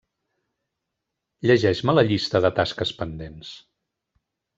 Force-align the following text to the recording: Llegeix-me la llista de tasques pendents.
Llegeix-me 1.47 1.95
la 1.97 2.05
llista 2.07 2.41
de 2.47 2.51
tasques 2.61 2.95
pendents. 3.03 3.53